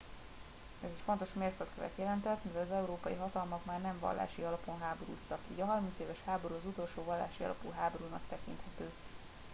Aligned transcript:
ez 0.83 0.89
egy 0.95 1.01
fontos 1.05 1.27
mérföldkövet 1.33 1.91
jelentett 1.95 2.43
mivel 2.43 2.61
az 2.61 2.71
európai 2.77 3.13
hatalmak 3.13 3.65
már 3.65 3.81
nem 3.81 3.99
vallási 3.99 4.41
alapon 4.41 4.79
háborúztak 4.79 5.39
így 5.51 5.59
a 5.59 5.65
harmincéves 5.65 6.17
háború 6.25 6.55
az 6.55 6.65
utolsó 6.65 7.03
vallási 7.03 7.43
alapú 7.43 7.69
háborúnak 7.77 8.21
tekinthető 8.29 8.91